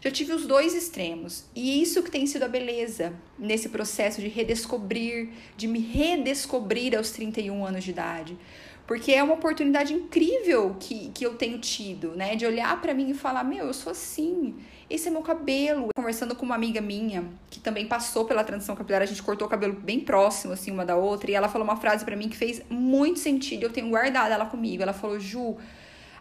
Já 0.00 0.10
tive 0.10 0.32
os 0.32 0.46
dois 0.46 0.74
extremos. 0.74 1.44
E 1.54 1.82
isso 1.82 2.02
que 2.02 2.10
tem 2.10 2.26
sido 2.26 2.44
a 2.44 2.48
beleza 2.48 3.12
nesse 3.38 3.68
processo 3.68 4.20
de 4.20 4.28
redescobrir, 4.28 5.30
de 5.56 5.66
me 5.66 5.80
redescobrir 5.80 6.96
aos 6.96 7.10
31 7.10 7.66
anos 7.66 7.84
de 7.84 7.90
idade. 7.90 8.38
Porque 8.86 9.12
é 9.12 9.22
uma 9.22 9.34
oportunidade 9.34 9.92
incrível 9.92 10.76
que, 10.78 11.10
que 11.10 11.26
eu 11.26 11.34
tenho 11.34 11.58
tido, 11.58 12.14
né? 12.14 12.36
De 12.36 12.46
olhar 12.46 12.80
para 12.80 12.94
mim 12.94 13.10
e 13.10 13.14
falar: 13.14 13.42
Meu, 13.42 13.66
eu 13.66 13.74
sou 13.74 13.90
assim, 13.90 14.54
esse 14.88 15.08
é 15.08 15.10
meu 15.10 15.22
cabelo. 15.22 15.88
Conversando 15.96 16.34
com 16.34 16.44
uma 16.44 16.54
amiga 16.54 16.80
minha, 16.80 17.24
que 17.50 17.58
também 17.58 17.86
passou 17.86 18.24
pela 18.24 18.44
transição 18.44 18.76
capilar, 18.76 19.02
a 19.02 19.06
gente 19.06 19.22
cortou 19.22 19.46
o 19.46 19.50
cabelo 19.50 19.74
bem 19.74 20.00
próximo, 20.00 20.52
assim, 20.52 20.70
uma 20.70 20.84
da 20.84 20.96
outra, 20.96 21.30
e 21.30 21.34
ela 21.34 21.48
falou 21.48 21.66
uma 21.66 21.76
frase 21.76 22.04
para 22.04 22.16
mim 22.16 22.28
que 22.28 22.36
fez 22.36 22.62
muito 22.70 23.18
sentido. 23.18 23.64
Eu 23.64 23.72
tenho 23.72 23.88
guardado 23.88 24.32
ela 24.32 24.46
comigo. 24.46 24.82
Ela 24.82 24.92
falou: 24.92 25.18
Ju, 25.18 25.56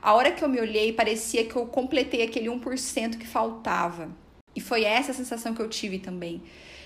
a 0.01 0.13
hora 0.13 0.31
que 0.31 0.43
eu 0.43 0.49
me 0.49 0.59
olhei, 0.59 0.91
parecia 0.93 1.45
que 1.45 1.55
eu 1.55 1.65
completei 1.65 2.23
aquele 2.23 2.47
1% 2.47 3.17
que 3.17 3.27
faltava. 3.27 4.09
E 4.55 4.61
foi 4.61 4.83
essa 4.83 5.11
a 5.11 5.13
sensação 5.13 5.53
que 5.53 5.61
eu 5.61 5.69
tive 5.69 5.99
também 5.99 6.41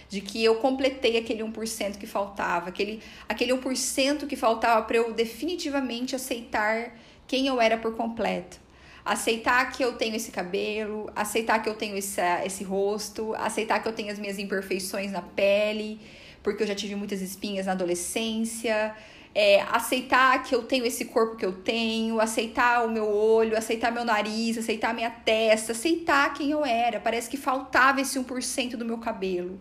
de 0.10 0.22
que 0.22 0.44
eu 0.44 0.56
completei 0.56 1.18
aquele 1.18 1.44
1% 1.44 1.98
que 1.98 2.08
faltava, 2.08 2.70
aquele, 2.70 3.00
aquele 3.28 3.54
1% 3.54 4.26
que 4.26 4.36
faltava 4.36 4.82
para 4.82 4.98
eu 4.98 5.14
definitivamente 5.14 6.16
aceitar 6.16 6.98
quem 7.28 7.46
eu 7.46 7.62
era 7.62 7.78
por 7.78 7.96
completo. 7.96 8.60
Aceitar 9.04 9.72
que 9.72 9.84
eu 9.84 9.94
tenho 9.94 10.16
esse 10.16 10.32
cabelo, 10.32 11.10
aceitar 11.16 11.60
que 11.62 11.70
eu 11.70 11.76
tenho 11.76 11.98
esse, 11.98 12.22
esse 12.46 12.64
rosto, 12.64 13.34
aceitar 13.36 13.82
que 13.82 13.88
eu 13.88 13.94
tenho 13.94 14.12
as 14.12 14.20
minhas 14.20 14.38
imperfeições 14.38 15.12
na 15.12 15.22
pele, 15.22 16.00
porque 16.44 16.64
eu 16.64 16.68
já 16.68 16.76
tive 16.76 16.96
muitas 16.96 17.22
espinhas 17.22 17.66
na 17.66 17.72
adolescência, 17.72 18.96
é, 19.34 19.62
aceitar 19.62 20.44
que 20.44 20.54
eu 20.54 20.64
tenho 20.64 20.86
esse 20.86 21.06
corpo 21.06 21.36
que 21.36 21.46
eu 21.46 21.54
tenho, 21.54 22.20
aceitar 22.20 22.86
o 22.86 22.92
meu 22.92 23.08
olho, 23.08 23.58
aceitar 23.58 23.92
meu 23.92 24.04
nariz, 24.04 24.58
aceitar 24.58 24.94
minha 24.94 25.10
testa, 25.10 25.72
aceitar 25.72 26.34
quem 26.34 26.52
eu 26.52 26.66
era. 26.66 27.00
Parece 27.00 27.30
que 27.30 27.38
faltava 27.38 28.02
esse 28.02 28.20
1% 28.20 28.76
do 28.76 28.86
meu 28.86 28.98
cabelo. 28.98 29.60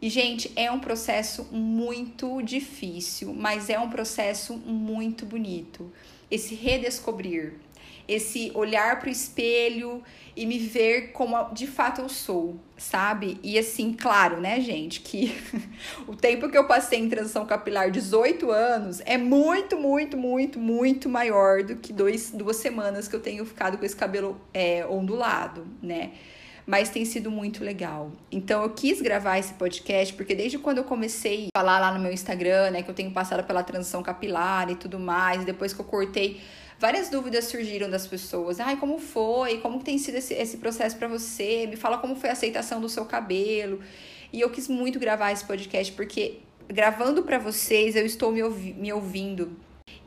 E, 0.00 0.08
gente, 0.08 0.52
é 0.54 0.70
um 0.70 0.78
processo 0.78 1.44
muito 1.50 2.40
difícil, 2.42 3.34
mas 3.34 3.68
é 3.68 3.78
um 3.78 3.90
processo 3.90 4.54
muito 4.54 5.26
bonito. 5.26 5.92
Esse 6.30 6.54
redescobrir, 6.54 7.54
esse 8.08 8.50
olhar 8.54 8.98
para 8.98 9.08
o 9.08 9.12
espelho 9.12 10.02
e 10.34 10.46
me 10.46 10.58
ver 10.58 11.12
como 11.12 11.52
de 11.52 11.66
fato 11.66 12.00
eu 12.00 12.08
sou, 12.08 12.58
sabe? 12.76 13.38
E 13.42 13.58
assim, 13.58 13.92
claro, 13.92 14.40
né, 14.40 14.60
gente, 14.60 15.00
que 15.00 15.36
o 16.08 16.16
tempo 16.16 16.48
que 16.48 16.56
eu 16.56 16.66
passei 16.66 16.98
em 16.98 17.08
transição 17.08 17.44
capilar, 17.44 17.90
18 17.90 18.50
anos, 18.50 19.02
é 19.04 19.18
muito, 19.18 19.76
muito, 19.76 20.16
muito, 20.16 20.58
muito 20.58 21.08
maior 21.08 21.62
do 21.62 21.76
que 21.76 21.92
dois, 21.92 22.30
duas 22.30 22.56
semanas 22.56 23.06
que 23.06 23.14
eu 23.14 23.20
tenho 23.20 23.44
ficado 23.44 23.76
com 23.76 23.84
esse 23.84 23.96
cabelo 23.96 24.40
é, 24.54 24.86
ondulado, 24.86 25.66
né? 25.82 26.12
mas 26.68 26.90
tem 26.90 27.02
sido 27.06 27.30
muito 27.30 27.64
legal. 27.64 28.12
Então 28.30 28.62
eu 28.62 28.68
quis 28.68 29.00
gravar 29.00 29.38
esse 29.38 29.54
podcast 29.54 30.12
porque 30.12 30.34
desde 30.34 30.58
quando 30.58 30.76
eu 30.76 30.84
comecei 30.84 31.48
a 31.54 31.58
falar 31.58 31.78
lá 31.78 31.90
no 31.94 31.98
meu 31.98 32.12
Instagram, 32.12 32.72
né, 32.72 32.82
que 32.82 32.90
eu 32.90 32.94
tenho 32.94 33.10
passado 33.10 33.42
pela 33.42 33.62
transição 33.62 34.02
capilar 34.02 34.70
e 34.70 34.74
tudo 34.74 35.00
mais, 35.00 35.46
depois 35.46 35.72
que 35.72 35.80
eu 35.80 35.84
cortei, 35.86 36.38
várias 36.78 37.08
dúvidas 37.08 37.46
surgiram 37.46 37.90
das 37.90 38.06
pessoas. 38.06 38.60
Ai, 38.60 38.76
como 38.76 38.98
foi? 38.98 39.58
Como 39.58 39.82
tem 39.82 39.98
sido 39.98 40.16
esse, 40.16 40.34
esse 40.34 40.58
processo 40.58 40.96
para 40.96 41.08
você? 41.08 41.66
Me 41.66 41.76
fala 41.76 41.98
como 41.98 42.16
foi 42.16 42.30
a 42.30 42.32
aceitação 42.32 42.80
do 42.80 42.88
seu 42.88 43.04
cabelo. 43.04 43.80
E 44.32 44.40
eu 44.40 44.50
quis 44.50 44.68
muito 44.68 44.98
gravar 44.98 45.32
esse 45.32 45.44
podcast 45.44 45.92
porque 45.92 46.38
gravando 46.68 47.22
para 47.22 47.38
vocês 47.38 47.96
eu 47.96 48.04
estou 48.04 48.30
me, 48.30 48.42
ouvi 48.42 48.74
me 48.74 48.92
ouvindo 48.92 49.56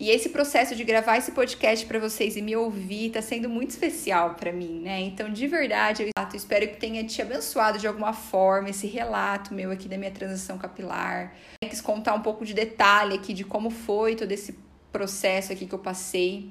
e 0.01 0.09
esse 0.09 0.29
processo 0.29 0.75
de 0.75 0.83
gravar 0.83 1.17
esse 1.17 1.31
podcast 1.31 1.85
para 1.85 1.99
vocês 1.99 2.35
e 2.35 2.41
me 2.41 2.55
ouvir 2.55 3.11
tá 3.11 3.21
sendo 3.21 3.47
muito 3.47 3.69
especial 3.69 4.33
para 4.33 4.51
mim, 4.51 4.81
né? 4.81 4.99
Então, 4.99 5.31
de 5.31 5.45
verdade, 5.45 6.01
eu 6.01 6.09
espero 6.33 6.67
que 6.69 6.77
tenha 6.77 7.03
te 7.03 7.21
abençoado 7.21 7.77
de 7.77 7.85
alguma 7.85 8.11
forma 8.11 8.71
esse 8.71 8.87
relato 8.87 9.53
meu 9.53 9.69
aqui 9.69 9.87
da 9.87 9.99
minha 9.99 10.09
transição 10.09 10.57
capilar. 10.57 11.35
Eu 11.61 11.69
quis 11.69 11.79
contar 11.79 12.15
um 12.15 12.21
pouco 12.21 12.43
de 12.43 12.55
detalhe 12.55 13.13
aqui 13.13 13.31
de 13.31 13.43
como 13.43 13.69
foi 13.69 14.15
todo 14.15 14.31
esse 14.31 14.57
processo 14.91 15.53
aqui 15.53 15.67
que 15.67 15.75
eu 15.75 15.77
passei. 15.77 16.49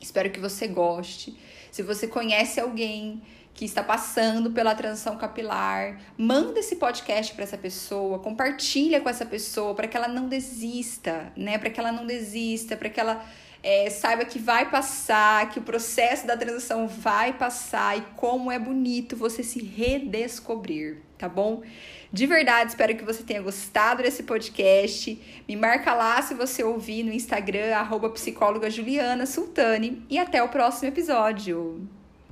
Espero 0.00 0.30
que 0.30 0.40
você 0.40 0.66
goste. 0.66 1.36
Se 1.70 1.82
você 1.82 2.06
conhece 2.06 2.60
alguém 2.60 3.22
que 3.56 3.64
está 3.64 3.82
passando 3.82 4.50
pela 4.50 4.74
transição 4.74 5.16
capilar, 5.16 5.98
manda 6.16 6.60
esse 6.60 6.76
podcast 6.76 7.34
para 7.34 7.42
essa 7.42 7.56
pessoa, 7.56 8.18
compartilha 8.18 9.00
com 9.00 9.08
essa 9.08 9.24
pessoa 9.24 9.74
para 9.74 9.88
que 9.88 9.96
ela 9.96 10.08
não 10.08 10.28
desista, 10.28 11.32
né? 11.34 11.56
Para 11.56 11.70
que 11.70 11.80
ela 11.80 11.90
não 11.90 12.06
desista, 12.06 12.76
para 12.76 12.90
que 12.90 13.00
ela 13.00 13.24
é, 13.66 13.90
saiba 13.90 14.24
que 14.24 14.38
vai 14.38 14.70
passar, 14.70 15.50
que 15.50 15.58
o 15.58 15.62
processo 15.62 16.24
da 16.24 16.36
transição 16.36 16.86
vai 16.86 17.32
passar 17.32 17.98
e 17.98 18.00
como 18.14 18.52
é 18.52 18.60
bonito 18.60 19.16
você 19.16 19.42
se 19.42 19.60
redescobrir, 19.60 20.98
tá 21.18 21.28
bom? 21.28 21.64
De 22.12 22.26
verdade, 22.26 22.70
espero 22.70 22.96
que 22.96 23.04
você 23.04 23.24
tenha 23.24 23.42
gostado 23.42 24.04
desse 24.04 24.22
podcast. 24.22 25.20
Me 25.48 25.56
marca 25.56 25.92
lá 25.94 26.22
se 26.22 26.32
você 26.32 26.62
ouvir 26.62 27.02
no 27.02 27.12
Instagram, 27.12 27.74
arroba 27.74 28.08
psicóloga 28.10 28.70
Juliana 28.70 29.26
Sultani. 29.26 30.00
E 30.08 30.16
até 30.16 30.40
o 30.40 30.48
próximo 30.48 30.86
episódio. 30.86 31.88